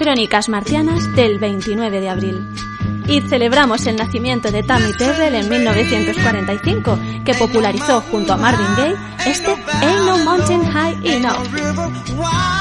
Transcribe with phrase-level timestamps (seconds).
[0.00, 2.48] Crónicas Marcianas del 29 de abril.
[3.06, 8.96] Y celebramos el nacimiento de Tammy Terrell en 1945, que popularizó junto a Marvin Gaye
[9.26, 12.59] este Ain't No Mountain High Enough.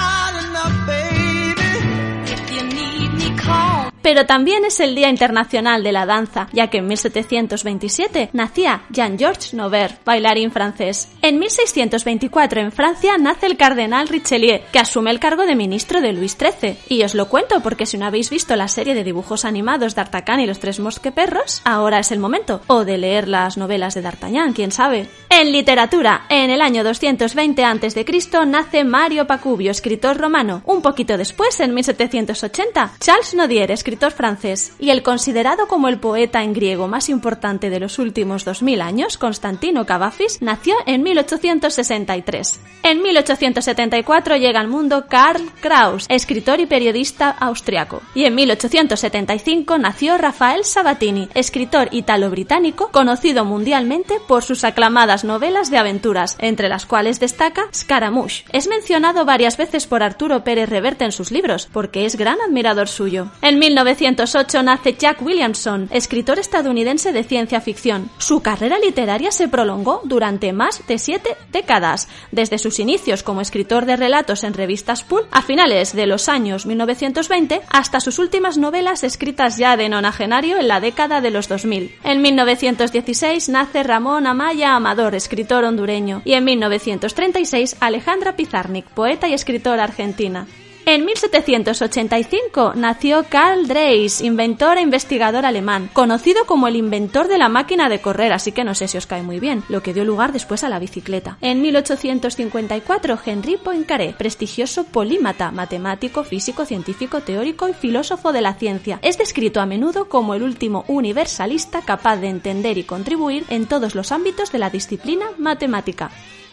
[4.19, 9.53] Pero también es el Día Internacional de la Danza, ya que en 1727 nacía Jean-Georges
[9.53, 11.07] Nover, bailarín francés.
[11.21, 16.11] En 1624 en Francia nace el cardenal Richelieu, que asume el cargo de ministro de
[16.11, 16.79] Luis XIII.
[16.89, 20.41] Y os lo cuento porque si no habéis visto la serie de dibujos animados D'Artagnan
[20.41, 22.59] y los tres mosqueperros, ahora es el momento.
[22.67, 25.07] O de leer las novelas de D'Artagnan, quién sabe.
[25.29, 28.05] En literatura, en el año 220 a.C.
[28.45, 30.61] nace Mario Pacubio, escritor romano.
[30.65, 36.43] Un poquito después, en 1780, Charles Nodier, escritor francés, y el considerado como el poeta
[36.43, 42.59] en griego más importante de los últimos 2000 años, Constantino Cavafis, nació en 1863.
[42.83, 48.01] En 1874 llega al mundo Karl Kraus, escritor y periodista austriaco.
[48.15, 55.77] Y en 1875 nació Rafael Sabatini, escritor italo-británico conocido mundialmente por sus aclamadas novelas de
[55.77, 58.45] aventuras, entre las cuales destaca Scaramouche.
[58.53, 62.87] Es mencionado varias veces por Arturo Pérez Reverte en sus libros, porque es gran admirador
[62.87, 63.27] suyo.
[63.41, 63.59] En
[63.99, 68.09] 1908 nace Jack Williamson, escritor estadounidense de ciencia ficción.
[68.17, 73.85] Su carrera literaria se prolongó durante más de siete décadas, desde sus inicios como escritor
[73.85, 79.03] de relatos en revistas Pulp a finales de los años 1920 hasta sus últimas novelas
[79.03, 81.95] escritas ya de nonagenario en la década de los 2000.
[82.05, 89.33] En 1916 nace Ramón Amaya Amador, escritor hondureño, y en 1936 Alejandra Pizarnik, poeta y
[89.33, 90.47] escritora argentina.
[90.91, 97.47] En 1785 nació Karl Dreis, inventor e investigador alemán, conocido como el inventor de la
[97.47, 100.03] máquina de correr, así que no sé si os cae muy bien, lo que dio
[100.03, 101.37] lugar después a la bicicleta.
[101.41, 108.97] En 1854 Henri Poincaré, prestigioso polímata, matemático, físico, científico, teórico y filósofo de la ciencia,
[109.03, 113.93] es descrito a menudo como el último universalista capaz de entender y contribuir en todos
[113.93, 116.09] los ámbitos de la disciplina matemática.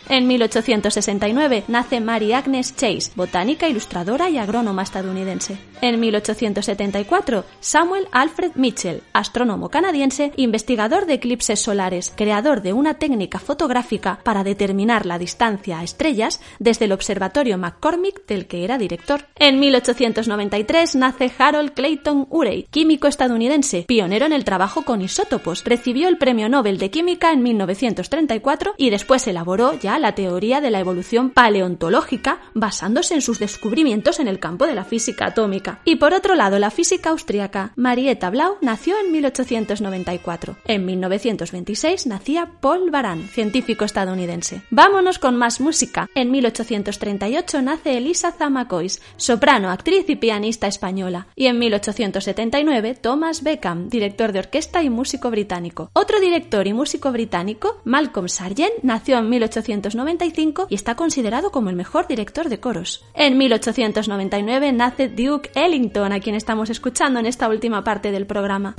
[0.08, 5.58] En 1869 nace Mary Agnes Chase, botánica, ilustradora y agrónoma estadounidense.
[5.80, 13.40] En 1874, Samuel Alfred Mitchell, astrónomo canadiense, investigador de eclipses solares, creador de una técnica
[13.40, 19.26] fotográfica para determinar la distancia a estrellas desde el observatorio McCormick del que era director.
[19.34, 25.64] En 1893 nace Harold Clayton Urey, químico estadounidense, pionero en el trabajo con isótopos.
[25.64, 30.70] Recibió el Premio Nobel de Química en 1934 y después elaboró ya la teoría de
[30.70, 35.80] la evolución paleontológica basándose en sus descubrimientos en el campo de la física atómica.
[35.84, 40.56] Y por otro lado, la física austríaca Marietta Blau nació en 1894.
[40.66, 44.62] En 1926 nacía Paul Baran, científico estadounidense.
[44.70, 46.08] Vámonos con más música.
[46.14, 51.26] En 1838 nace Elisa Zamacois, soprano, actriz y pianista española.
[51.36, 55.90] Y en 1879 Thomas Beckham, director de orquesta y músico británico.
[55.92, 61.70] Otro director y músico británico, Malcolm Sargent, nació en 1800 1895 y está considerado como
[61.70, 63.04] el mejor director de coros.
[63.14, 68.74] En 1899 nace Duke Ellington, a quien estamos escuchando en esta última parte del programa.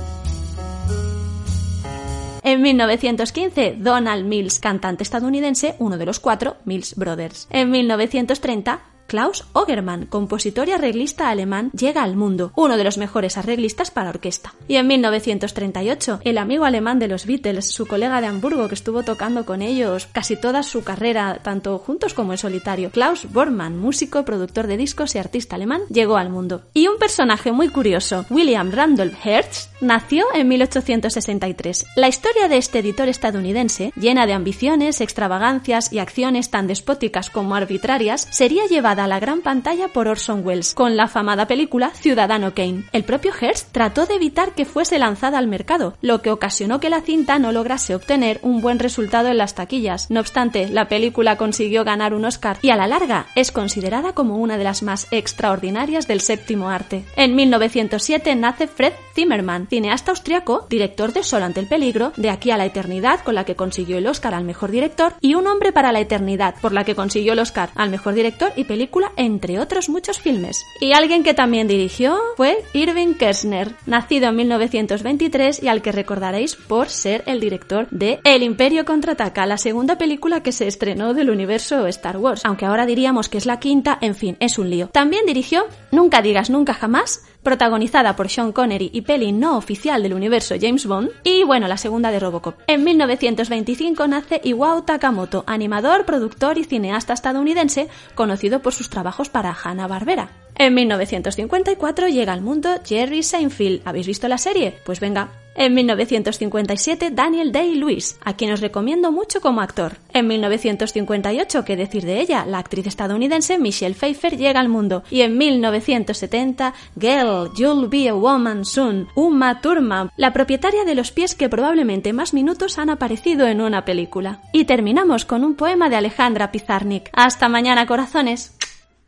[2.42, 7.46] En 1915, Donald Mills, cantante estadounidense, uno de los cuatro Mills Brothers.
[7.50, 13.38] En 1930, Klaus Ogerman, compositor y arreglista alemán, llega al mundo, uno de los mejores
[13.38, 14.52] arreglistas para orquesta.
[14.68, 19.02] Y en 1938, el amigo alemán de los Beatles, su colega de Hamburgo que estuvo
[19.04, 24.26] tocando con ellos casi toda su carrera, tanto juntos como en solitario, Klaus Bormann, músico,
[24.26, 26.64] productor de discos y artista alemán, llegó al mundo.
[26.74, 31.86] Y un personaje muy curioso, William Randolph Hearst, nació en 1863.
[31.96, 37.54] La historia de este editor estadounidense, llena de ambiciones, extravagancias y acciones tan despóticas como
[37.54, 42.54] arbitrarias, sería llevada a la gran pantalla por Orson Welles, con la afamada película Ciudadano
[42.54, 42.84] Kane.
[42.92, 46.90] El propio Hearst trató de evitar que fuese lanzada al mercado, lo que ocasionó que
[46.90, 50.10] la cinta no lograse obtener un buen resultado en las taquillas.
[50.10, 54.36] No obstante, la película consiguió ganar un Oscar y a la larga es considerada como
[54.36, 57.04] una de las más extraordinarias del séptimo arte.
[57.16, 62.50] En 1907 nace Fred Zimmerman, cineasta austriaco, director de Solo ante el peligro, De aquí
[62.50, 65.72] a la eternidad, con la que consiguió el Oscar al mejor director, y Un hombre
[65.72, 69.58] para la eternidad, por la que consiguió el Oscar al mejor director y película entre
[69.58, 70.64] otros muchos filmes.
[70.80, 76.56] Y alguien que también dirigió fue Irving Kershner, nacido en 1923 y al que recordaréis
[76.56, 81.30] por ser el director de El Imperio contraataca, la segunda película que se estrenó del
[81.30, 84.88] universo Star Wars, aunque ahora diríamos que es la quinta, en fin, es un lío.
[84.88, 90.12] También dirigió Nunca digas nunca jamás, protagonizada por Sean Connery y peli no oficial del
[90.12, 92.60] universo James Bond, y bueno, la segunda de Robocop.
[92.66, 99.56] En 1925 nace Iwao Takamoto, animador, productor y cineasta estadounidense, conocido por sus trabajos para
[99.64, 100.28] Hanna-Barbera.
[100.56, 103.80] En 1954 llega al mundo Jerry Seinfeld.
[103.86, 104.78] ¿Habéis visto la serie?
[104.84, 105.30] Pues venga.
[105.60, 109.96] En 1957 Daniel Day-Lewis, a quien os recomiendo mucho como actor.
[110.12, 115.02] En 1958, qué decir de ella, la actriz estadounidense Michelle Pfeiffer llega al mundo.
[115.10, 121.10] Y en 1970, Girl, You'll Be a Woman Soon, Uma Thurman, la propietaria de los
[121.10, 124.42] pies que probablemente más minutos han aparecido en una película.
[124.52, 127.10] Y terminamos con un poema de Alejandra Pizarnik.
[127.12, 128.56] Hasta mañana, corazones.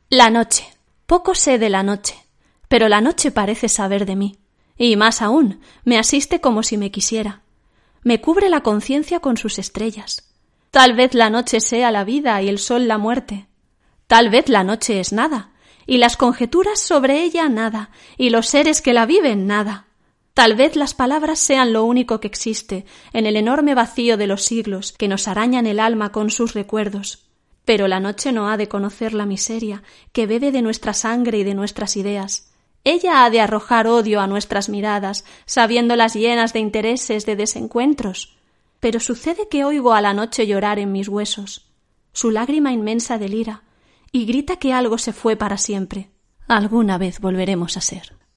[0.08, 0.66] La noche.
[1.06, 2.16] Poco sé de la noche,
[2.66, 4.39] pero la noche parece saber de mí.
[4.82, 7.42] Y más aún, me asiste como si me quisiera.
[8.02, 10.32] Me cubre la conciencia con sus estrellas.
[10.70, 13.46] Tal vez la noche sea la vida y el sol la muerte.
[14.06, 15.50] Tal vez la noche es nada,
[15.86, 19.84] y las conjeturas sobre ella nada, y los seres que la viven nada.
[20.32, 24.44] Tal vez las palabras sean lo único que existe en el enorme vacío de los
[24.46, 27.26] siglos que nos arañan el alma con sus recuerdos.
[27.66, 29.82] Pero la noche no ha de conocer la miseria
[30.12, 32.49] que bebe de nuestra sangre y de nuestras ideas.
[32.84, 38.36] Ella ha de arrojar odio a nuestras miradas, sabiéndolas llenas de intereses, de desencuentros.
[38.80, 41.66] Pero sucede que oigo a la noche llorar en mis huesos.
[42.12, 43.62] Su lágrima inmensa delira
[44.12, 46.10] y grita que algo se fue para siempre.
[46.48, 48.19] Alguna vez volveremos a ser.